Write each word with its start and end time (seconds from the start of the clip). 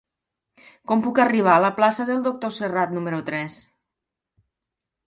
Com 0.91 1.03
puc 1.07 1.21
arribar 1.25 1.53
a 1.57 1.63
la 1.65 1.71
plaça 1.81 2.09
del 2.09 2.27
Doctor 2.29 2.55
Serrat 2.59 2.97
número 2.99 3.21
tres? 3.31 3.61